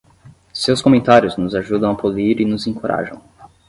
Seus 0.51 0.81
comentários 0.81 1.37
nos 1.37 1.53
ajudam 1.53 1.91
a 1.91 1.95
polir 1.95 2.41
e 2.41 2.43
nos 2.45 2.65
encorajam. 2.65 3.21